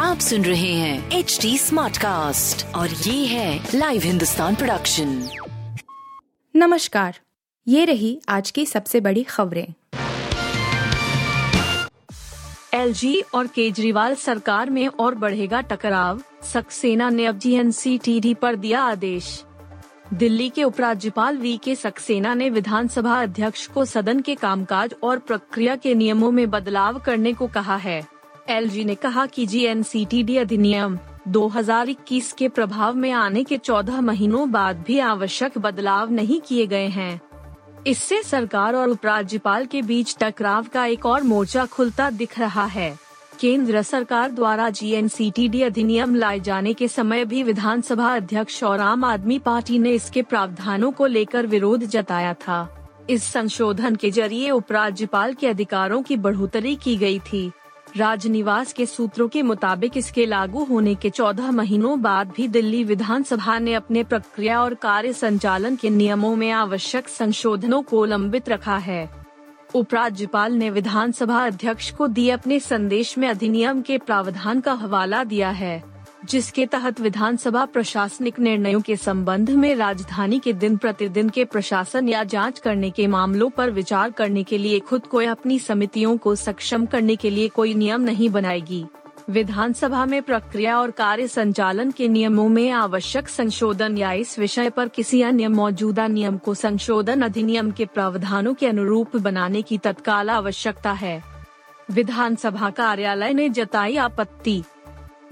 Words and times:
आप 0.00 0.18
सुन 0.18 0.44
रहे 0.44 0.72
हैं 0.72 1.10
एच 1.10 1.38
डी 1.42 1.58
स्मार्ट 1.58 1.96
कास्ट 1.96 2.74
और 2.74 2.88
ये 2.88 3.26
है 3.26 3.68
लाइव 3.74 4.02
हिंदुस्तान 4.02 4.54
प्रोडक्शन 4.54 5.28
नमस्कार 6.56 7.18
ये 7.68 7.84
रही 7.84 8.20
आज 8.28 8.50
की 8.50 8.66
सबसे 8.66 9.00
बड़ी 9.00 9.22
खबरें। 9.22 9.66
एलजी 12.74 13.20
और 13.34 13.46
केजरीवाल 13.46 14.14
सरकार 14.14 14.70
में 14.70 14.86
और 14.88 15.14
बढ़ेगा 15.14 15.60
टकराव 15.60 16.22
सक्सेना 16.52 17.08
ने 17.08 17.26
अब 17.26 17.38
जीएनसीटीडी 17.38 18.34
पर 18.34 18.56
दिया 18.56 18.80
आदेश। 18.80 19.44
दिल्ली 20.12 20.48
के 20.48 20.64
उपराज्यपाल 20.64 21.36
वी 21.38 21.56
के 21.56 21.74
सक्सेना 21.74 22.34
ने 22.34 22.50
विधानसभा 22.50 23.22
अध्यक्ष 23.22 23.66
को 23.66 23.84
सदन 23.84 24.20
के 24.20 24.34
कामकाज 24.34 24.94
और 25.02 25.18
प्रक्रिया 25.18 25.76
के 25.76 25.94
नियमों 25.94 26.30
में 26.30 26.50
बदलाव 26.50 26.98
करने 26.98 27.32
को 27.32 27.46
कहा 27.46 27.76
है। 27.76 28.06
एलजी 28.48 28.84
ने 28.84 28.94
कहा 28.94 29.26
कि 29.26 29.46
जीएनसीटीडी 29.46 30.36
अधिनियम 30.36 30.98
2021 31.28 32.32
के 32.32 32.48
प्रभाव 32.48 32.94
में 32.94 33.12
आने 33.12 33.44
के 33.44 33.58
14 33.58 34.00
महीनों 34.00 34.50
बाद 34.50 34.84
भी 34.86 34.98
आवश्यक 34.98 35.58
बदलाव 35.58 36.10
नहीं 36.10 36.40
किए 36.40 36.66
गए 36.66 36.88
हैं। 36.88 37.20
इससे 37.86 38.22
सरकार 38.22 38.74
और 38.74 38.88
उपराज्यपाल 38.88 39.66
के 39.66 39.82
बीच 39.82 40.16
टकराव 40.20 40.66
का 40.72 40.86
एक 40.86 41.06
और 41.06 41.22
मोर्चा 41.22 41.66
खुलता 41.66 42.10
दिख 42.10 42.38
रहा 42.38 42.64
है। 42.64 43.03
केंद्र 43.40 43.82
सरकार 43.82 44.30
द्वारा 44.30 44.68
जीएनसीटीडी 44.70 45.62
अधिनियम 45.62 46.14
लाए 46.14 46.40
जाने 46.40 46.74
के 46.74 46.88
समय 46.88 47.24
भी 47.24 47.42
विधानसभा 47.42 48.14
अध्यक्ष 48.16 48.62
और 48.64 48.80
आम 48.80 49.04
आदमी 49.04 49.38
पार्टी 49.38 49.78
ने 49.78 49.90
इसके 49.90 50.22
प्रावधानों 50.22 50.92
को 50.92 51.06
लेकर 51.06 51.46
विरोध 51.46 51.84
जताया 51.84 52.34
था। 52.34 52.68
इस 53.10 53.24
संशोधन 53.24 53.94
के 53.94 54.10
ज़रिए 54.10 54.50
उपराज्यपाल 54.50 55.34
के 55.34 55.46
अधिकारों 55.46 56.02
की 56.02 56.16
बढ़ोतरी 56.16 56.74
की 56.74 56.96
गई 56.96 57.18
थी। 57.18 57.50
राजनिवास 57.96 58.72
के 58.72 58.86
सूत्रों 58.86 59.28
के 59.28 59.42
मुताबिक 59.42 59.96
इसके 59.96 60.26
लागू 60.26 60.64
होने 60.64 60.94
के 60.94 61.10
14 61.10 61.50
महीनों 61.50 62.00
बाद 62.02 62.32
भी 62.36 62.48
दिल्ली 62.48 62.84
विधानसभा 62.84 63.58
ने 63.58 63.74
अपने 63.74 64.04
प्रक्रिया 64.04 64.62
और 64.62 64.74
कार्य 64.74 65.12
संचालन 65.12 65.76
के 65.76 65.90
नियमों 65.90 66.36
में 66.36 66.50
आवश्यक 66.50 67.08
संशोधनों 67.08 67.82
को 67.82 68.04
लंबित 68.04 68.48
रखा 68.48 68.76
है। 68.76 69.23
उपराज्यपाल 69.74 70.52
ने 70.52 70.68
विधानसभा 70.70 71.38
अध्यक्ष 71.46 71.90
को 71.90 72.06
दिए 72.08 72.30
अपने 72.30 72.58
संदेश 72.60 73.16
में 73.18 73.28
अधिनियम 73.28 73.80
के 73.82 73.98
प्रावधान 73.98 74.60
का 74.60 74.72
हवाला 74.72 75.22
दिया 75.24 75.50
है, 75.50 75.82
जिसके 76.24 76.66
तहत 76.66 77.00
विधानसभा 77.00 77.64
प्रशासनिक 77.64 78.38
निर्णयों 78.40 78.80
के 78.80 78.96
संबंध 78.96 79.50
में 79.50 79.74
राजधानी 79.74 80.38
के 80.38 80.52
दिन 80.52 80.76
प्रतिदिन 80.76 81.28
के 81.28 81.44
प्रशासन 81.44 82.08
या 82.08 82.24
जाँच 82.24 82.58
करने 82.58 82.90
के 82.90 83.06
मामलों 83.06 83.50
पर 83.50 83.70
विचार 83.70 84.10
करने 84.10 84.42
के 84.42 84.58
लिए 84.58 84.80
खुद 84.80 85.06
को 85.06 85.18
अपनी 85.18 85.58
समितियों 85.58 86.16
को 86.16 86.34
सक्षम 86.34 86.86
करने 86.86 87.16
के 87.16 87.30
लिए 87.30 87.48
कोई 87.48 87.74
नियम 87.74 88.00
नहीं 88.00 88.28
बनाएगी। 88.30 88.84
विधानसभा 89.30 90.04
में 90.06 90.22
प्रक्रिया 90.22 90.78
और 90.80 90.90
कार्य 90.90 91.28
संचालन 91.28 91.90
के 91.90 92.08
नियमों 92.08 92.48
में 92.48 92.70
आवश्यक 92.70 93.28
संशोधन 93.28 93.96
या 93.98 94.12
इस 94.12 94.38
विषय 94.38 94.70
पर 94.70 94.88
किसी 94.88 95.22
अन्य 95.22 95.48
मौजूदा 95.48 96.06
नियम 96.06 96.36
को 96.38 96.54
संशोधन 96.54 97.22
अधिनियम 97.22 97.70
के 97.70 97.84
प्रावधानों 97.84 98.54
के 98.54 98.66
अनुरूप 98.66 99.16
बनाने 99.16 99.62
की 99.62 99.78
तत्काल 99.78 100.30
आवश्यकता 100.30 100.92
है। 100.92 101.22
विधानसभा 101.90 102.70
कार्यालय 102.70 103.32
ने 103.32 103.48
जताई 103.48 103.96
आपत्ति। 103.96 104.62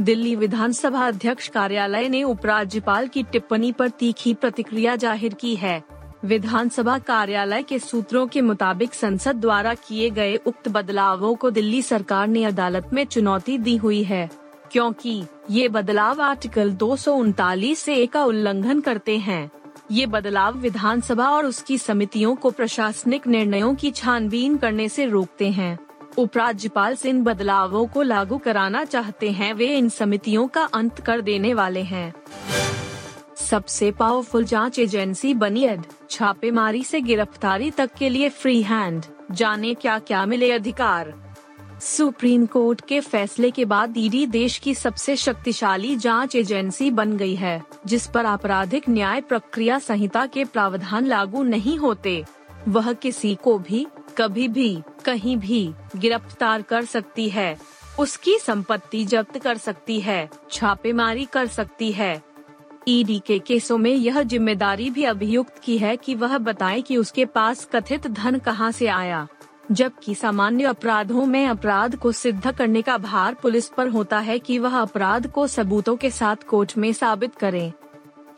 दिल्ली 0.00 0.36
विधानसभा 0.36 1.06
अध्यक्ष 1.06 1.48
कार्यालय 1.48 2.08
ने 2.08 2.22
उपराज्यपाल 2.22 3.08
की 3.08 3.22
टिप्पणी 3.22 3.72
पर 3.72 3.88
तीखी 3.88 4.34
प्रतिक्रिया 4.34 4.96
ज़ाहिर 4.96 5.34
की 5.34 5.54
है। 5.56 5.82
विधानसभा 6.24 6.98
कार्यालय 6.98 7.62
के 7.62 7.78
सूत्रों 7.78 8.26
के 8.26 8.40
मुताबिक 8.40 8.94
संसद 8.94 9.36
द्वारा 9.36 9.72
किए 9.74 10.10
गए 10.10 10.36
उक्त 10.36 10.68
बदलावों 10.68 11.34
को 11.34 11.50
दिल्ली 11.50 11.80
सरकार 11.82 12.28
ने 12.28 12.44
अदालत 12.44 12.90
में 12.92 13.04
चुनौती 13.04 13.56
दी 13.58 13.76
हुई 13.76 14.02
है, 14.02 14.28
क्योंकि 14.72 15.22
ये 15.50 15.68
बदलाव 15.68 16.22
आर्टिकल 16.22 16.70
दो 16.72 16.96
से 16.96 18.06
का 18.06 18.24
उल्लंघन 18.24 18.80
करते 18.80 19.18
हैं। 19.18 19.50
ये 19.92 20.06
बदलाव 20.06 20.58
विधानसभा 20.58 21.28
और 21.28 21.46
उसकी 21.46 21.78
समितियों 21.78 22.34
को 22.34 22.50
प्रशासनिक 22.50 23.26
निर्णयों 23.26 23.74
की 23.74 23.90
छानबीन 23.90 24.56
करने 24.56 24.88
से 24.88 25.06
रोकते 25.06 25.50
हैं। 25.50 25.78
उपराज्यपाल 26.18 26.96
से 26.96 27.10
इन 27.10 27.22
बदलावों 27.24 27.86
को 27.86 28.02
लागू 28.02 28.38
कराना 28.38 28.84
चाहते 28.84 29.30
हैं, 29.30 29.52
वे 29.54 29.76
इन 29.76 29.88
समितियों 29.88 30.46
का 30.48 30.62
अंत 30.64 31.00
कर 31.00 31.20
देने 31.20 31.54
वाले 31.54 31.82
हैं। 31.82 32.12
सबसे 33.52 33.90
पावरफुल 33.90 34.44
जाँच 34.44 34.78
एजेंसी 34.78 35.32
बनी 35.34 35.64
एड 35.64 35.80
छापेमारी 36.10 36.82
से 36.84 37.00
गिरफ्तारी 37.00 37.70
तक 37.70 37.90
के 37.98 38.08
लिए 38.08 38.28
फ्री 38.28 38.62
हैंड 38.62 39.04
जाने 39.32 39.74
क्या 39.74 39.98
क्या 39.98 40.24
मिले 40.26 40.50
अधिकार? 40.52 41.12
सुप्रीम 41.80 42.46
कोर्ट 42.46 42.80
के 42.80 43.00
फैसले 43.00 43.50
के 43.50 43.64
बाद 43.64 43.94
ईडी 43.98 44.26
देश 44.26 44.58
की 44.58 44.74
सबसे 44.74 45.16
शक्तिशाली 45.16 45.96
जाँच 45.96 46.36
एजेंसी 46.36 46.90
बन 46.90 47.16
गई 47.16 47.34
है, 47.34 47.62
जिस 47.86 48.06
पर 48.06 48.26
आपराधिक 48.26 48.88
न्याय 48.88 49.20
प्रक्रिया 49.20 49.78
संहिता 49.78 50.26
के 50.26 50.44
प्रावधान 50.44 51.06
लागू 51.06 51.42
नहीं 51.42 51.78
होते। 51.78 52.24
वह 52.68 52.92
किसी 52.92 53.34
को 53.34 53.58
भी, 53.58 53.86
कभी 54.18 54.48
भी, 54.48 54.82
कहीं 55.04 55.36
भी 55.36 55.72
गिरफ़्तार 55.96 56.62
कर 56.62 56.84
सकती 56.84 57.28
है। 57.28 57.56
उसकी 57.98 58.38
संपत्ति 58.38 59.04
जब्त 59.04 59.38
कर 59.38 59.58
सकती 59.58 60.00
है, 60.00 60.28
छापेमारी 60.50 61.24
कर 61.24 61.46
सकती 61.46 61.92
है। 61.92 62.31
ईडी 62.88 63.18
के 63.26 63.38
केसों 63.38 63.76
में 63.78 63.94
यह 63.94 64.22
ज़िम्मेदारी 64.22 64.88
भी 64.90 65.04
अभियुक्त 65.04 65.58
की 65.58 65.76
है 65.78 65.96
कि 65.96 66.14
वह 66.14 66.36
बताए 66.38 66.80
कि 66.80 66.96
उसके 66.96 67.24
पास 67.24 67.68
कथित 67.74 68.06
धन 68.06 68.38
कहाँ 68.38 68.70
से 68.72 68.86
आया। 68.86 69.26
जबकि 69.70 70.14
सामान्य 70.14 70.64
अपराधों 70.64 71.26
में 71.26 71.46
अपराध 71.46 71.96
को 71.96 72.12
सिद्ध 72.12 72.50
करने 72.50 72.82
का 72.82 72.96
भार 72.98 73.34
पुलिस 73.34 73.68
पर 73.68 73.88
होता 73.88 74.18
है 74.18 74.38
कि 74.38 74.58
वह 74.58 74.76
अपराध 74.78 75.26
को 75.26 75.46
सबूतों 75.46 75.96
के 75.96 76.10
साथ 76.10 76.44
कोर्ट 76.48 76.76
में 76.78 76.92
साबित 76.92 77.34
करें। 77.34 77.72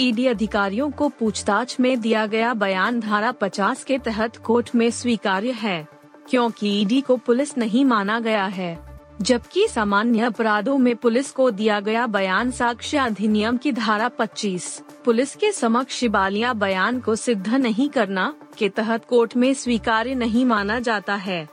ईडी 0.00 0.26
अधिकारियों 0.26 0.90
को 0.90 1.08
पूछताछ 1.08 1.78
में 1.80 2.00
दिया 2.00 2.26
गया 2.26 2.54
बयान 2.54 3.00
धारा 3.00 3.32
50 3.32 3.84
के 3.84 3.98
तहत 3.98 4.36
कोर्ट 4.36 4.74
में 4.74 4.90
स्वीकार्य 4.90 5.50
है, 5.52 5.86
क्योंकि 6.30 6.80
ईडी 6.80 7.00
को 7.00 7.16
पुलिस 7.16 7.56
नहीं 7.58 7.84
माना 7.84 8.18
गया 8.20 8.44
है। 8.44 8.93
जबकि 9.22 9.68
सामान्य 9.68 10.20
अपराधों 10.20 10.78
में 10.78 10.96
पुलिस 10.96 11.30
को 11.30 11.50
दिया 11.50 11.80
गया 11.80 12.06
बयान 12.06 12.50
साक्ष्य 12.50 12.98
अधिनियम 12.98 13.56
की 13.56 13.72
धारा 13.72 14.08
25 14.08 14.82
पुलिस 15.04 15.34
के 15.36 15.52
समक्ष 15.52 15.94
शिबालिया 15.94 16.52
बयान 16.52 17.00
को 17.00 17.16
सिद्ध 17.16 17.48
नहीं 17.48 17.88
करना 17.88 18.34
के 18.58 18.68
तहत 18.68 19.04
कोर्ट 19.04 19.36
में 19.36 19.54
स्वीकार्य 19.54 20.14
नहीं 20.14 20.44
माना 20.44 20.80
जाता 20.80 21.14
है। 21.14 21.48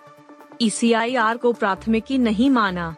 ईसीआईआर 0.62 1.38
को 1.38 1.54
प्राथमिकी 1.54 2.18
नहीं 2.18 2.50
माना। 2.50 2.96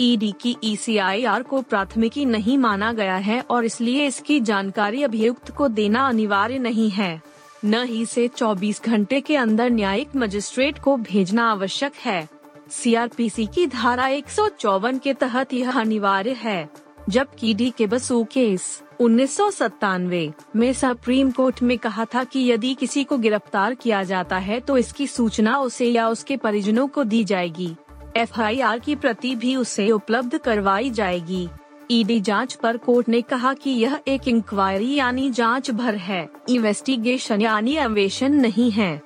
ईडी 0.00 0.34
की 0.40 0.56
ईसीआईआर 0.64 1.42
को 1.42 1.62
प्राथमिकी 1.62 2.24
नहीं 2.24 2.58
माना 2.58 2.92
गया 2.92 3.16
है 3.16 3.40
और 3.40 3.64
इसलिए 3.64 4.06
इसकी 4.06 4.40
जानकारी 4.40 5.02
अभियुक्त 5.02 5.50
को 5.50 5.68
देना 5.68 6.08
अनिवार्य 6.08 6.58
नहीं 6.58 6.90
है। 6.90 7.22
न 7.64 7.84
ही 7.84 8.06
से 8.06 8.28
24 8.28 8.82
घंटे 8.82 9.20
के 9.20 9.36
अंदर 9.36 9.70
न्यायिक 9.70 10.16
मजिस्ट्रेट 10.16 10.78
को 10.78 10.96
भेजना 10.96 11.50
आवश्यक 11.50 11.92
है। 12.04 12.39
सीआरपीसी 12.70 13.46
की 13.46 13.66
धारा 13.66 14.06
एक 14.08 14.28
सौ 14.28 14.48
चौवन 14.50 14.98
के 14.98 15.14
तहत 15.14 15.52
यह 15.52 15.78
अनिवार्य 15.80 16.32
है, 16.32 16.68
जबकि 17.08 17.54
डी 17.54 17.70
के 17.70 17.86
बसु 17.86 18.22
केस 18.24 18.82
उन्नीस 19.00 19.36
सौ 19.36 19.50
सतानवे 19.50 20.32
में 20.56 20.72
सुप्रीम 20.72 21.30
कोर्ट 21.30 21.62
में 21.62 21.76
कहा 21.78 22.04
था 22.04 22.24
कि 22.24 22.50
यदि 22.50 22.74
किसी 22.74 23.04
को 23.04 23.18
गिरफ़्तार 23.18 23.74
किया 23.74 24.02
जाता 24.02 24.38
है 24.38 24.60
तो 24.60 24.76
इसकी 24.78 25.06
सूचना 25.06 25.58
उसे 25.58 25.86
या 25.86 26.08
उसके 26.08 26.36
परिजनों 26.36 26.86
को 26.88 27.04
दी 27.04 27.24
जाएगी। 27.24 27.74
एफआईआर 28.16 28.78
की 28.78 28.94
प्रति 28.96 29.34
भी 29.36 29.56
उसे 29.56 29.90
उपलब्ध 29.90 30.38
करवाई 30.38 30.90
जाएगी। 30.90 31.48
ईडी 31.90 32.20
जाँच 32.20 32.54
पर 32.54 32.76
कोर्ट 32.76 33.08
ने 33.08 33.22
कहा 33.22 33.54
कि 33.54 33.70
यह 33.72 33.98
एक 34.08 34.28
इंक्वायरी 34.28 34.94
यानी 34.94 35.30
जाँच 35.30 35.70
भर 35.70 35.94
है, 35.96 36.28
इन्वेस्टिगेशन 36.48 37.40
यानी 37.40 37.76
अन्वेषण 37.76 38.34
नहीं 38.36 38.70
है। 38.70 39.00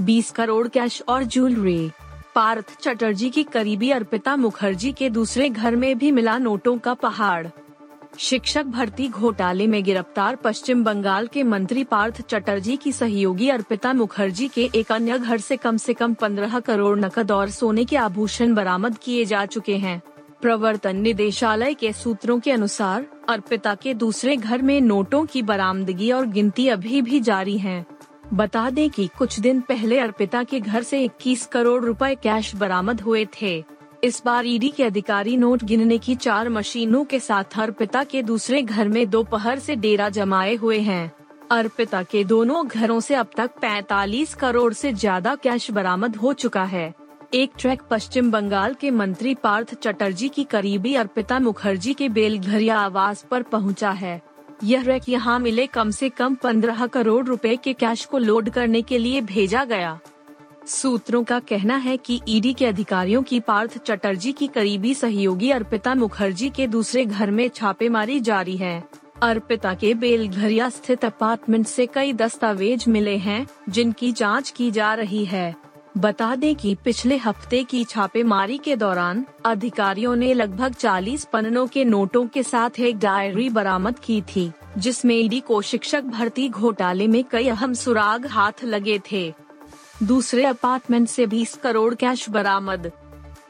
20 0.00 0.30
करोड़ 0.30 0.66
कैश 0.68 1.02
और 1.08 1.24
ज्वेलरी 1.24 1.90
पार्थ 2.34 2.78
चटर्जी 2.80 3.28
की 3.30 3.42
करीबी 3.42 3.90
अर्पिता 3.90 4.36
मुखर्जी 4.36 4.92
के 4.92 5.10
दूसरे 5.10 5.48
घर 5.48 5.76
में 5.76 5.98
भी 5.98 6.10
मिला 6.10 6.38
नोटों 6.38 6.78
का 6.78 6.94
पहाड़। 6.94 7.46
शिक्षक 8.18 8.64
भर्ती 8.64 9.08
घोटाले 9.08 9.66
में 9.66 9.82
गिरफ़्तार 9.84 10.36
पश्चिम 10.36 10.82
बंगाल 10.84 11.26
के 11.26 11.42
मंत्री 11.42 11.84
पार्थ 11.84 12.20
चटर्जी 12.20 12.76
की 12.76 12.92
सहयोगी 12.92 13.48
अर्पिता 13.48 13.92
मुखर्जी 13.92 14.48
के 14.48 14.70
एक 14.74 14.92
अन्य 14.92 15.18
घर 15.18 15.38
से 15.38 15.56
कम 15.56 15.76
से 15.76 15.94
कम 15.94 16.14
पंद्रह 16.14 16.60
करोड़ 16.60 16.98
नकद 16.98 17.30
और 17.30 17.50
सोने 17.50 17.84
के 17.84 17.96
आभूषण 17.96 18.54
बरामद 18.54 18.98
किए 18.98 19.24
जा 19.24 19.46
चुके 19.46 19.76
हैं। 19.76 20.00
प्रवर्तन 20.42 20.96
निदेशालय 20.96 21.74
के 21.74 21.92
सूत्रों 21.92 22.40
के 22.40 22.52
अनुसार, 22.52 23.06
अर्पिता 23.28 23.74
के 23.74 23.94
दूसरे 23.94 24.36
घर 24.36 24.62
में 24.62 24.80
नोटों 24.80 25.24
की 25.26 25.42
बरामदगी 25.42 26.10
और 26.12 26.26
गिनती 26.26 26.68
अभी 26.68 27.02
भी 27.02 27.20
जारी 27.20 27.58
है। 27.58 27.84
बता 28.34 28.68
दें 28.70 28.88
कि 28.90 29.06
कुछ 29.18 29.38
दिन 29.40 29.60
पहले 29.60 29.98
अर्पिता 29.98 30.42
के 30.44 30.60
घर 30.60 30.82
से 30.82 31.02
21 31.02 31.44
करोड़ 31.46 31.82
रुपए 31.84 32.14
कैश 32.14 32.54
बरामद 32.54 33.00
हुए 33.00 33.26
थे। 33.42 33.52
इस 34.04 34.22
बार 34.26 34.46
ईडी 34.46 34.68
के 34.68 34.84
अधिकारी 34.84 35.36
नोट 35.36 35.64
गिनने 35.64 35.98
की 35.98 36.14
चार 36.14 36.48
मशीनों 36.48 37.04
के 37.04 37.20
साथ 37.20 37.58
अर्पिता 37.58 38.02
के 38.04 38.22
दूसरे 38.22 38.62
घर 38.62 38.88
में 38.88 39.08
दोपहर 39.10 39.58
से 39.58 39.76
डेरा 39.76 40.08
जमाए 40.08 40.54
हुए 40.54 40.78
हैं। 40.80 41.12
अर्पिता 41.50 42.02
के 42.02 42.24
दोनों 42.24 42.66
घरों 42.68 43.00
से 43.00 43.14
अब 43.14 43.30
तक 43.36 43.50
45 43.60 44.34
करोड़ 44.34 44.72
से 44.72 44.92
ज़्यादा 44.92 45.34
कैश 45.34 45.70
बरामद 45.70 46.16
हो 46.16 46.32
चुका 46.32 46.64
है। 46.64 46.92
एक 47.34 47.52
ट्रैक 47.58 47.82
पश्चिम 47.90 48.30
बंगाल 48.30 48.74
के 48.74 48.90
मंत्री 48.90 49.34
पार्थ 49.34 49.74
चटर्जी 49.74 50.28
की 50.28 50.44
करीबी 50.44 50.94
अर्पिता 50.94 51.38
मुखर्जी 51.38 51.94
के 51.94 52.08
बेलघरिया 52.08 52.78
आवास 52.78 53.24
पर 53.30 53.42
पहुँचा 53.42 53.90
है। 53.90 54.20
यह 54.64 54.82
ट्रैक 54.82 55.08
यहाँ 55.08 55.38
मिले 55.38 55.66
कम 55.66 55.90
से 55.90 56.08
कम 56.08 56.34
पंद्रह 56.34 56.86
करोड़ 56.86 57.26
रुपए 57.26 57.56
के 57.56 57.72
कैश 57.72 58.04
को 58.04 58.18
लोड 58.18 58.50
करने 58.50 58.82
के 58.82 58.98
लिए 58.98 59.20
भेजा 59.20 59.64
गया। 59.64 59.98
सूत्रों 60.66 61.24
का 61.24 61.38
कहना 61.38 61.76
है 61.76 61.96
कि 61.96 62.20
ईडी 62.28 62.52
के 62.54 62.66
अधिकारियों 62.66 63.22
की 63.22 63.40
पार्थ 63.40 63.78
चटर्जी 63.78 64.32
की 64.32 64.46
करीबी 64.46 64.94
सहयोगी 64.94 65.50
अर्पिता 65.50 65.94
मुखर्जी 65.94 66.50
के 66.50 66.66
दूसरे 66.66 67.04
घर 67.04 67.30
में 67.30 67.48
छापेमारी 67.48 68.20
जारी 68.20 68.56
है। 68.56 68.84
अर्पिता 69.22 69.74
के 69.74 69.94
बेलघरिया 69.94 70.68
स्थित 70.68 71.04
अपार्टमेंट 71.04 71.66
से 71.66 71.86
कई 71.86 72.12
दस्तावेज़ 72.12 72.90
मिले 72.90 73.16
हैं, 73.16 73.46
जिनकी 73.68 74.12
जाँच 74.12 74.50
की 74.50 74.70
जा 74.70 74.94
रही 74.94 75.24
है। 75.24 75.63
बता 75.98 76.36
दें 76.36 76.54
कि 76.56 76.74
पिछले 76.74 77.16
हफ़्ते 77.16 77.64
की 77.64 77.84
छापेमारी 77.84 78.58
के 78.58 78.76
दौरान 78.76 79.24
अधिकारियों 79.44 80.16
ने 80.16 80.34
लगभग 80.34 80.74
40 80.74 81.24
पन्नों 81.24 81.66
के 81.66 81.84
नोटों 81.84 82.26
के 82.26 82.42
साथ 82.42 82.70
एक 82.80 82.98
डायरी 82.98 83.48
बरामद 83.48 83.98
की 83.98 84.22
थी, 84.22 84.52
जिसमें 84.78 85.14
ईडी 85.14 85.40
को 85.40 85.62
शिक्षक 85.62 86.04
भर्ती 86.04 86.48
घोटाले 86.48 87.06
में 87.06 87.24
कई 87.24 87.48
अहम 87.48 87.74
सुराग 87.74 88.26
हाथ 88.26 88.64
लगे 88.64 88.98
थे। 89.12 89.32
दूसरे 90.02 90.44
अपार्टमेंट 90.44 91.08
से 91.08 91.26
20 91.26 91.54
करोड़ 91.54 91.94
कैश 91.94 92.30
बरामद। 92.30 92.90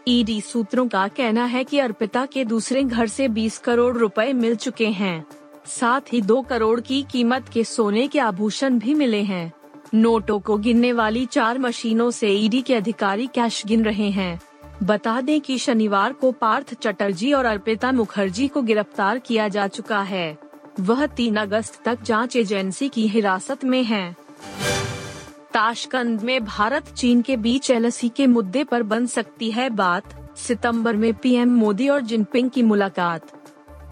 ईडी 0.09 0.41
सूत्रों 0.41 0.89
का 0.89 1.09
कहना 1.09 1.45
है 1.45 1.65
कि 1.65 1.79
अर्पिता 1.79 2.27
के 2.27 2.45
दूसरे 2.45 2.83
घर 2.83 3.07
से 3.07 3.29
20 3.29 3.59
करोड़ 3.59 3.97
रुपए 3.97 4.33
मिल 4.33 4.55
चुके 4.57 4.87
हैं। 4.87 5.25
साथ 5.67 6.13
ही 6.13 6.21
दो 6.21 6.43
करोड़ 6.43 6.81
की 6.81 7.03
कीमत 7.03 7.49
के 7.49 7.65
सोने 7.65 8.09
के 8.09 8.19
आभूषण 8.19 8.79
भी 8.79 8.95
मिले 8.95 9.23
हैं। 9.23 9.53
नोटों 9.95 10.41
को 10.41 10.57
गिनने 10.57 10.93
वाली 10.93 11.27
चार 11.27 11.59
मशीनों 11.59 12.11
से 12.11 12.29
ईडी 12.29 12.63
के 12.63 12.75
अधिकारी 12.75 13.27
कैश 13.27 13.67
गिन 13.67 13.85
रहे 13.85 14.11
हैं। 14.11 14.41
बता 14.83 15.21
दें 15.21 15.41
कि 15.41 15.59
शनिवार 15.59 16.13
को 16.13 16.33
पार्थ 16.33 16.75
चटर्जी 16.75 17.33
और 17.33 17.45
अर्पिता 17.45 17.93
मुखर्जी 17.93 18.49
को 18.49 18.63
गिरफ़्तार 18.63 19.19
किया 19.19 19.49
जा 19.49 19.67
चुका 19.67 20.01
है। 20.01 20.39
वह 20.81 21.07
तीन 21.07 21.37
अगस्त 21.37 21.85
तक 21.85 22.03
जाँच 22.03 22.37
एजेंसी 22.37 22.89
की 22.89 23.09
हिरासत 23.09 23.65
में 23.65 23.85
हैं। 23.85 24.17
ताशकंद 25.53 26.23
में 26.23 26.45
भारत 26.45 26.89
चीन 26.89 27.23
के 27.23 27.37
बीच 27.37 27.71
एल 27.71 27.91
के 27.91 28.27
मुद्दे 28.27 28.65
पर 28.65 28.83
बन 28.83 29.07
सकती 29.07 29.51
है 29.51 29.71
बात। 29.71 30.37
सितंबर 30.37 30.97
में 30.97 31.15
पीएम 31.15 31.55
मोदी 31.55 31.89
और 31.89 32.01
जिनपिंग 32.01 32.51
की 32.51 32.63
मुलाकात। 32.63 33.34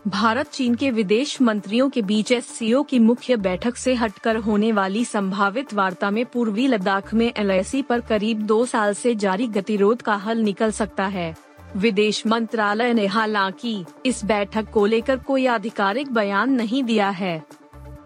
भारत, 0.08 0.46
चीन 0.46 0.75
के 0.75 0.90
विदेश 0.90 1.40
मंत्रियों 1.43 1.90
के 1.90 2.02
बीच 2.02 2.32
एससीओ 2.32 2.82
की 2.82 2.99
मुख्य 2.99 3.37
बैठक 3.37 3.76
से 3.76 3.94
हटकर 3.94 4.37
होने 4.37 4.72
वाली 4.72 5.04
संभावित 5.04 5.75
वार्ता 5.75 6.10
में 6.10 6.26
पूर्वी 6.26 6.66
लद्दाख 6.66 7.14
में 7.14 7.32
एलएसी 7.37 7.82
पर 7.82 8.00
करीब 8.00 8.43
दो 8.43 8.66
साल 8.66 8.94
से 8.94 9.14
जारी 9.14 9.46
गतिरोध 9.46 10.02
का 10.02 10.14
हल 10.14 10.38
निकल 10.38 10.70
सकता 10.70 11.06
है। 11.06 11.37
विदेश 11.76 12.26
मंत्रालय 12.26 12.94
ने 12.94 13.06
हालाँकि 13.06 13.84
इस 14.06 14.25
बैठक 14.25 14.70
को 14.70 14.87
लेकर 14.87 15.16
कोई 15.16 15.46
आधिकारिक 15.46 16.12
बयान 16.12 16.52
नहीं 16.52 16.84
दिया 16.84 17.08
है। 17.10 17.43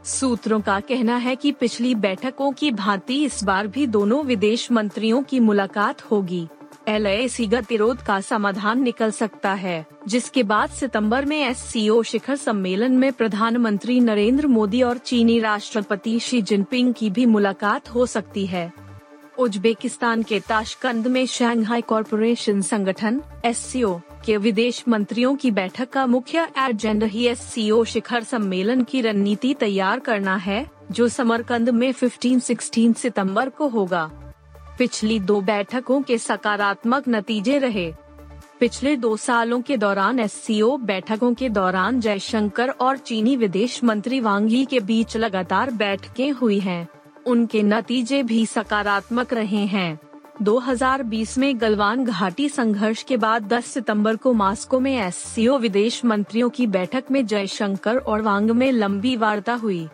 सूत्रों 0.04 0.60
का 0.60 0.81
कहना 0.81 1.16
है 1.16 1.37
कि 1.37 1.52
पिछली 1.52 1.94
बैठकों 1.94 2.52
की 2.52 2.70
भांति 2.70 3.25
इस 3.25 3.44
बार 3.44 3.66
भी 3.66 3.87
दोनों 3.87 4.25
विदेश 4.25 4.72
मंत्रियों 4.72 5.22
की 5.22 5.40
मुलाकात 5.40 6.02
होगी। 6.02 6.49
एल 6.88 7.06
गतिरोध 7.41 8.03
का 8.03 8.21
समाधान 8.21 8.83
निकल 8.83 9.11
सकता 9.11 9.53
है, 9.55 9.87
जिसके 10.09 10.43
बाद 10.43 10.71
सितंबर 10.71 11.25
में 11.25 11.38
एससीओ 11.49 12.03
शिखर 12.03 12.37
सम्मेलन 12.37 12.93
में 12.93 13.12
प्रधानमंत्री 13.12 14.00
नरेंद्र 14.00 14.47
मोदी 14.47 14.83
और 14.83 14.99
चीनी 14.99 15.38
राष्ट्रपति 15.41 16.19
शी 16.19 16.43
जिनपिंग 16.43 16.94
की 16.94 17.11
भी 17.11 17.27
मुलाकात 17.27 17.88
हो 17.88 18.06
सकती 18.06 18.47
है। 18.47 18.73
उज्बेकिस्तान 19.38 20.23
के 20.23 20.41
ताशकंद 20.41 21.06
में 21.06 21.27
शंघाई 21.27 21.81
कॉरपोरेशन 21.81 22.61
संगठन, 22.61 23.21
एससीओ, 23.44 24.00
के 24.27 24.37
विदेश 24.37 24.85
मंत्रियों 24.88 25.35
की 25.37 25.50
बैठक 25.50 25.91
का 25.91 26.06
मुख्य 26.06 26.49
एजेंडा 26.59 27.06
ही 27.06 27.27
एससीओ 27.27 27.85
शिखर 27.85 28.23
सम्मेलन 28.23 28.85
की 28.85 29.00
रणनीति 29.00 29.55
तैयार 29.55 29.99
करना 29.99 30.37
है, 30.37 30.67
जो 30.93 31.09
समरकंद 31.09 31.71
में 31.71 31.93
15-16 31.93 32.94
सितंबर 32.94 33.49
को 33.49 33.69
होगा। 33.69 34.25
पिछली 34.78 35.20
दो 35.20 35.40
बैठकों 35.40 36.02
के 36.02 36.19
सकारात्मक 36.19 37.05
नतीजे 37.08 37.58
रहे। 37.58 37.94
पिछले 38.61 38.96
दो 38.96 39.17
सालों 39.17 39.61
के 39.62 39.76
दौरान 39.76 40.19
एससीओ 40.20 40.76
बैठकों 40.76 41.34
के 41.34 41.49
दौरान 41.49 42.00
जयशंकर 42.00 42.69
और 42.69 42.96
चीनी 42.96 43.37
विदेश 43.37 43.84
मंत्री 43.84 44.20
वांगी 44.20 44.64
के 44.64 44.81
बीच 44.81 45.17
लगातार 45.17 45.70
बैठकें 45.70 46.32
हुई 46.32 46.61
हैं। 46.61 46.88
उनके 47.26 47.62
नतीजे 47.62 48.23
भी 48.23 48.46
सकारात्मक 48.46 49.32
रहे 49.32 49.64
हैं। 49.67 49.99
2020 50.43 51.38
में 51.38 51.61
गलवान 51.61 52.05
घाटी 52.05 52.49
संघर्ष 52.49 53.02
के 53.02 53.17
बाद 53.17 53.43
10 53.43 53.67
सितंबर 53.67 54.17
को 54.17 54.32
मास्को 54.32 54.81
में 54.81 54.99
एससीओ 54.99 55.58
विदेश 55.58 56.05
मंत्रियों 56.05 56.50
की 56.50 56.67
बैठक 56.67 57.05
में 57.11 57.26
जयशंकर 57.26 57.96
और 57.96 58.23
वांग 58.23 58.50
में 58.50 58.73
लंबी 58.73 59.17
वार्ता 59.17 59.55
हुई। 59.55 59.88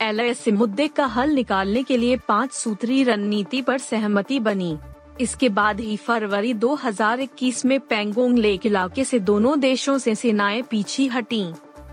एल 0.00 0.34
मुद्दे 0.52 0.88
का 0.88 1.06
हल 1.06 1.30
निकालने 1.30 1.82
के 1.82 1.96
लिए 1.96 2.16
पाँच 2.28 2.52
सूत्री 2.52 3.02
रणनीति 3.04 3.62
पर 3.62 3.78
सहमति 3.78 4.38
बनी। 4.40 4.76
इसके 5.20 5.48
बाद 5.48 5.80
ही 5.80 5.96
फरवरी 5.96 6.54
2021 6.54 7.64
में 7.64 7.78
पेंगोंग 7.80 8.38
लेक 8.38 8.66
इलाके 8.66 9.04
से 9.04 9.18
दोनों 9.18 9.58
देशों 9.60 9.98
से 9.98 10.14
सेनाएँ 10.14 10.62
पीछे 10.62 11.06
हटी। 11.06 11.44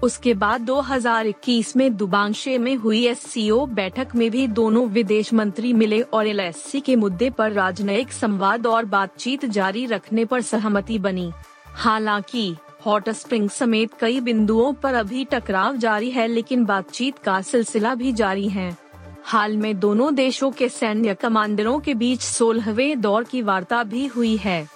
उसके 0.03 0.33
बाद 0.33 0.61
2021 0.61 1.75
में 1.75 1.95
दुबांशे 1.97 2.57
में 2.57 2.75
हुई 2.75 3.05
एससीओ 3.07 3.65
बैठक 3.65 4.15
में 4.15 4.29
भी 4.31 4.47
दोनों 4.47 4.87
विदेश 4.87 5.33
मंत्री 5.33 5.73
मिले 5.73 6.01
और 6.01 6.27
एल 6.27 6.51
के 6.85 6.95
मुद्दे 6.95 7.29
पर 7.29 7.51
राजनयिक 7.51 8.11
संवाद 8.11 8.67
और 8.67 8.85
बातचीत 8.85 9.45
जारी 9.45 9.85
रखने 9.85 10.25
पर 10.25 10.41
सहमति 10.41 10.99
बनी। 10.99 11.31
हालाँकि 11.75 12.55
हॉट 12.89 13.09
स्प्रिंग 13.09 13.49
समेत 13.49 13.89
कई 13.99 14.19
बिंदुओं 14.19 14.73
पर 14.73 14.93
अभी 14.93 15.25
टकराव 15.25 15.75
जारी 15.75 16.11
है, 16.11 16.27
लेकिन 16.27 16.65
बातचीत 16.65 17.17
का 17.17 17.41
सिलसिला 17.41 17.95
भी 17.95 18.13
जारी 18.13 18.49
है। 18.49 18.77
हाल 19.23 19.57
में 19.57 19.79
दोनों 19.79 20.15
देशों 20.15 20.51
के 20.51 20.69
सैन्य 20.69 21.13
कमांडरों 21.13 21.79
के 21.79 21.93
बीच 21.93 22.21
सोलहवें 22.21 23.01
दौर 23.01 23.23
की 23.23 23.41
वार्ता 23.41 23.83
भी 23.83 24.05
हुई 24.05 24.37
है। 24.37 24.67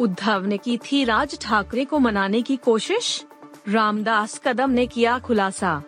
उद्धव 0.00 0.46
ने 0.46 0.56
की 0.56 0.76
थी 0.76 1.04
राज 1.04 1.38
ठाकरे 1.40 1.84
को 1.84 1.98
मनाने 1.98 2.42
की 2.42 2.56
कोशिश? 2.56 3.24
रामदास 3.68 4.40
कदम 4.44 4.70
ने 4.70 4.86
किया 4.86 5.18
खुलासा। 5.18 5.82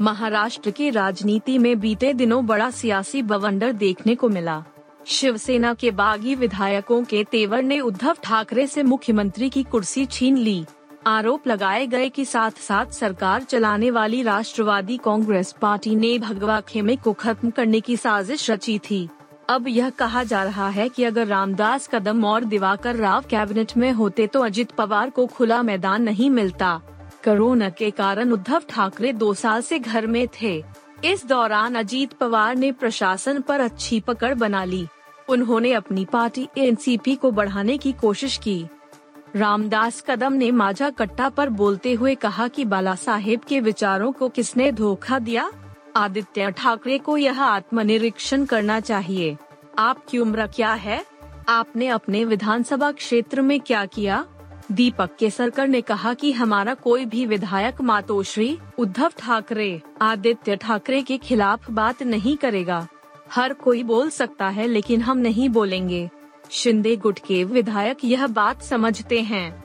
महाराष्ट्र 0.00 0.70
की 0.70 0.90
राजनीति 0.90 1.58
में 1.58 1.80
बीते 1.80 2.12
दिनों 2.12 2.46
बड़ा 2.46 2.70
सियासी 2.70 3.22
बवंडर 3.22 3.72
देखने 3.72 4.14
को 4.14 4.28
मिला। 4.28 4.64
शिवसेना 5.06 5.72
के 5.74 5.90
बागी 5.90 6.34
विधायकों 6.34 7.02
के 7.04 7.22
तेवर 7.24 7.62
ने 7.62 7.80
उद्धव 7.80 8.16
ठाकरे 8.22 8.66
से 8.66 8.82
मुख्यमंत्री 8.82 9.48
की 9.50 9.62
कुर्सी 9.62 10.04
छीन 10.06 10.36
ली। 10.36 10.64
आरोप 11.06 11.46
लगाए 11.46 11.86
गए 11.86 12.08
कि 12.08 12.24
साथ 12.24 12.50
साथ 12.58 12.92
सरकार 12.92 13.42
चलाने 13.42 13.90
वाली 13.90 14.22
राष्ट्रवादी 14.22 14.96
कांग्रेस 14.96 15.54
पार्टी 15.62 15.94
ने 15.96 16.18
भगवा 16.18 16.60
खेमे 16.60 16.96
को 16.96 17.12
खत्म 17.12 17.50
करने 17.50 17.80
की 17.80 17.96
साजिश 17.96 18.50
रची 18.50 18.78
थी। 18.80 19.08
अब 19.48 19.68
यह 19.68 19.90
कहा 19.90 20.22
जा 20.24 20.42
रहा 20.44 20.68
है 20.68 20.88
कि 20.88 21.04
अगर 21.04 21.26
रामदास 21.26 21.88
कदम 21.88 22.24
और 22.24 22.44
दिवाकर 22.44 22.96
राव 22.96 23.24
कैबिनेट 23.30 23.76
में 23.76 23.90
होते 23.92 24.26
तो 24.26 24.40
अजित 24.40 24.70
पवार 24.70 25.10
को 25.10 25.26
खुला 25.26 25.62
मैदान 25.62 26.02
नहीं 26.02 26.30
मिलता। 26.30 26.80
कोरोना 27.24 27.68
के 27.68 27.90
कारण 27.90 28.32
उद्धव 28.32 28.62
ठाकरे 28.68 29.12
दो 29.12 29.34
साल 29.34 29.62
से 29.62 29.78
घर 29.78 30.06
में 30.06 30.26
थे। 30.42 30.62
इस 31.04 31.26
दौरान 31.26 31.74
अजीत 31.74 32.12
पवार 32.12 32.56
ने 32.56 32.72
प्रशासन 32.72 33.40
पर 33.40 33.60
अच्छी 33.60 34.00
पकड़ 34.00 34.34
बना 34.34 34.64
ली। 34.64 34.86
उन्होंने 35.28 35.72
अपनी 35.72 36.04
पार्टी 36.04 36.48
एनसीपी 36.58 37.16
को 37.16 37.30
बढ़ाने 37.30 37.78
की 37.78 37.92
कोशिश 37.92 38.36
की। 38.36 38.66
रामदास 39.36 40.04
कदम 40.08 40.32
ने 40.32 40.50
माझा 40.50 40.90
कट्टा 40.90 41.28
पर 41.28 41.48
बोलते 41.48 41.92
हुए 41.92 42.14
कहा 42.14 42.48
कि 42.48 42.64
बाला 42.64 42.94
साहेब 42.94 43.40
के 43.40 43.60
विचारों 43.60 44.12
को 44.12 44.28
किसने 44.28 44.72
धोखा 44.72 45.18
दिया? 45.18 45.52
आदित्य 45.96 46.50
ठाकरे 46.50 46.98
को 46.98 47.16
यह 47.16 47.42
आत्मनिरीक्षण 47.42 48.44
करना 48.44 48.80
चाहिए। 48.80 49.36
आपकी 49.78 50.18
उम्र 50.18 50.46
क्या 50.46 50.72
है? 50.72 51.06
आपने 51.48 51.88
अपने 51.88 52.24
विधानसभा 52.24 52.92
क्षेत्र 52.92 53.42
में 53.42 53.60
क्या 53.60 53.86
किया? 53.86 54.26
दीपक 54.72 55.10
केसरकर 55.18 55.68
ने 55.68 55.80
कहा 55.80 56.14
कि 56.14 56.32
हमारा 56.32 56.74
कोई 56.74 57.04
भी 57.04 57.26
विधायक 57.26 57.80
मातोश्री, 57.80 58.58
उद्धव 58.78 59.12
ठाकरे, 59.18 59.82
आदित्य 60.02 60.56
ठाकरे 60.56 61.02
के 61.02 61.18
खिलाफ 61.18 61.70
बात 61.70 62.02
नहीं 62.02 62.36
करेगा। 62.36 62.88
हर 63.34 63.52
कोई 63.52 63.82
बोल 63.82 64.10
सकता 64.10 64.48
है, 64.48 64.66
लेकिन 64.66 65.00
हम 65.00 65.18
नहीं 65.18 65.48
बोलेंगे। 65.48 66.10
शिंदे 66.50 66.96
गुट 66.96 67.18
के 67.18 67.44
विधायक 67.44 67.96
यह 68.04 68.26
बात 68.26 68.62
समझते 68.62 69.20
हैं। 69.20 69.64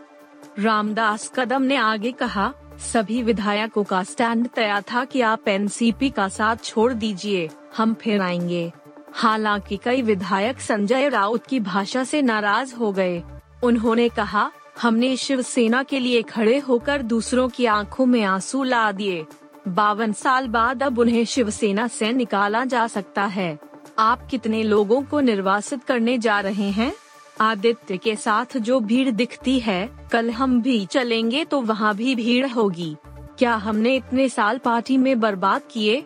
रामदास 0.59 1.31
कदम 1.35 1.61
ने 1.61 1.75
आगे 1.75 2.11
कहा, 2.11 2.53
सभी 2.93 3.23
विधायकों 3.23 3.83
का 3.83 4.03
स्टैंड 4.03 4.47
तैयार 4.47 4.81
था 4.81 5.05
कि 5.05 5.21
आप 5.21 5.47
एनसीपी 5.47 6.09
का 6.09 6.29
साथ 6.29 6.55
छोड़ 6.63 6.93
दीजिए, 6.93 7.49
हम 7.77 7.93
फिर 7.93 8.21
आएँगे। 8.21 8.71
हालाँकि 9.13 9.77
कई 9.77 10.01
विधायक 10.01 10.59
संजय 10.59 11.09
राउत 11.09 11.47
की 11.47 11.59
भाषा 11.59 12.03
से 12.03 12.21
नाराज़ 12.21 12.75
हो 12.75 12.91
गए। 12.91 13.23
उन्होंने 13.63 14.09
कहा, 14.09 14.51
हमने 14.81 15.17
शिवसेना 15.17 15.83
के 15.83 15.99
लिए 15.99 16.21
खड़े 16.21 16.59
होकर 16.59 17.01
दूसरों 17.01 17.49
की 17.49 17.65
आँखों 17.65 18.05
में 18.05 18.23
आँसू 18.23 18.63
ला 18.63 18.91
दिए। 18.91 19.25
बावन 19.67 20.13
साल 20.13 20.47
बाद 20.47 20.83
अब 20.83 20.99
उन्हें 20.99 21.25
शिवसेना 21.25 21.87
से 21.87 22.11
निकाला 22.13 22.65
जा 22.65 22.87
सकता 22.87 23.25
है। 23.25 23.59
आप 23.99 24.27
कितने 24.31 24.63
लोगों 24.63 25.01
को 25.01 25.19
निर्वासित 25.19 25.83
करने 25.83 26.17
जा 26.17 26.39
रहे 26.39 26.69
हैं? 26.69 26.93
आदित्य 27.41 27.97
के 27.97 28.15
साथ 28.15 28.57
जो 28.57 28.79
भीड़ 28.79 29.11
दिखती 29.11 29.59
है, 29.59 29.89
कल 30.11 30.31
हम 30.31 30.61
भी 30.61 30.85
चलेंगे 30.85 31.45
तो 31.45 31.61
वहाँ 31.61 31.95
भी 31.95 32.15
भीड़ 32.15 32.47
होगी। 32.47 32.95
क्या 33.39 33.55
हमने 33.55 33.95
इतने 33.95 34.29
साल 34.29 34.57
पार्टी 34.57 34.97
में 34.97 35.19
बर्बाद 35.19 35.61
किए? 35.71 36.05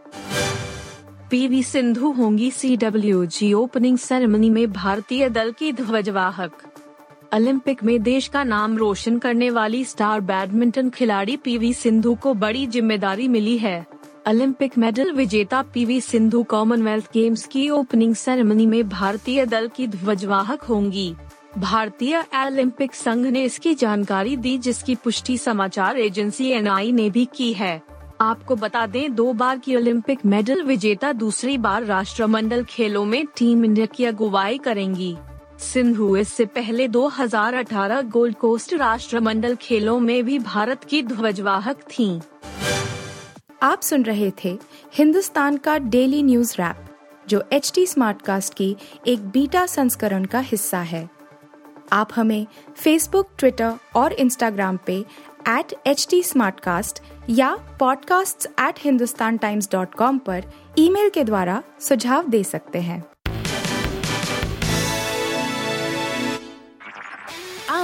पीवी 1.31 1.63
सिंधु 1.63 2.11
होंगी 2.11 2.51
C 2.51 2.77
W 2.77 3.25
G 3.25 3.53
opening 3.53 3.97
ceremony 3.97 4.49
में 4.49 4.71
भारतीय 4.71 5.29
दल 5.29 5.51
की 5.51 5.73
ध्वजवाहक। 5.73 6.72
ओलंपिक 7.33 7.83
में 7.83 8.01
देश 8.03 8.27
का 8.27 8.43
नाम 8.43 8.75
रोशन 8.77 9.17
करने 9.19 9.49
वाली 9.49 9.83
स्टार 9.85 10.19
बैडमिंटन 10.21 10.89
खिलाड़ी 10.89 11.37
पीवी 11.37 11.73
सिंधु 11.73 12.13
को 12.15 12.33
बड़ी 12.33 12.65
ज़िम्मेदारी 12.67 13.27
मिली 13.27 13.57
है। 13.57 13.85
ओलंपिक 14.27 14.77
मेडल 14.77 15.11
विजेता 15.11 15.61
पीवी 15.63 15.99
सिंधु 16.01 16.43
कॉमनवेल्थ 16.43 17.09
गेम्स 17.13 17.45
की 17.45 17.69
ओपनिंग 17.69 18.13
सेरेमनी 18.15 18.65
में 18.65 18.87
भारतीय 18.89 19.45
दल 19.45 19.67
की 19.67 19.87
ध्वजवाहक 19.87 20.63
होंगी। 20.63 21.13
भारतीय 21.57 22.19
ओलंपिक 22.19 22.93
संघ 22.93 23.25
ने 23.25 23.43
इसकी 23.43 23.73
जानकारी 23.75 24.37
दी 24.37 24.57
जिसकी 24.57 24.95
पुष्टि 24.95 25.37
समाचार 25.37 25.97
एजेंसी 25.97 26.51
एनआई 26.51 26.91
ने 26.91 27.09
भी 27.09 27.27
की 27.35 27.51
है। 27.53 27.81
आपको 28.21 28.55
बता 28.55 28.85
दें, 28.85 29.15
दो 29.15 29.31
बार 29.33 29.57
की 29.57 29.75
ओलंपिक 29.75 30.25
मेडल 30.25 30.63
विजेता 30.63 31.13
दूसरी 31.13 31.57
बार 31.57 31.83
राष्ट्रमंडल 31.83 32.63
खेलों 32.63 33.05
में 33.05 33.25
टीम 33.37 33.65
इंडिया 33.65 33.85
की 33.85 34.05
अगुवाई 34.05 34.57
करेंगी। 34.57 35.15
सिंधु 35.63 36.17
इससे 36.17 36.45
पहले 36.45 36.87
2018 36.87 38.09
गोल्ड 38.09 38.35
कोस्ट 38.35 38.73
राष्ट्रमंडल 38.73 39.55
खेलों 39.55 39.99
में 39.99 40.25
भी 40.25 40.39
भारत 40.39 40.83
की 40.83 41.03
ध्वजवाहक 41.03 41.79
थीं। 41.89 42.21
आप 43.63 43.81
सुन 43.81 44.03
रहे 44.03 44.31
थे 44.43 44.59
हिंदुस्तान 44.93 45.57
का 45.57 45.77
डेली 45.77 46.23
न्यूज़ 46.23 46.55
रैप, 46.59 46.75
जो 47.27 47.43
एच 47.53 47.71
टी 47.75 47.87
स्मार्टकास्ट 47.87 48.53
की 48.53 48.75
एक 49.07 49.29
बीटा 49.29 49.65
संस्करण 49.65 50.25
का 50.25 50.39
हिस्सा 50.39 50.81
है 50.81 51.09
आप 51.91 52.09
हमें 52.15 52.47
फेसबुक 52.75 53.29
ट्विटर 53.37 53.73
और 53.95 54.13
इंस्टाग्राम 54.13 54.79
पे 54.85 55.05
एट 55.49 55.73
एच 55.87 56.07
टी 56.09 56.23
या 57.29 57.77
podcasts@hindustantimes.com 57.81 60.19
पर 60.19 60.43
ईमेल 60.77 61.09
के 61.09 61.23
द्वारा 61.23 61.63
सुझाव 61.79 62.29
दे 62.29 62.43
सकते 62.43 62.81
हैं 62.81 63.12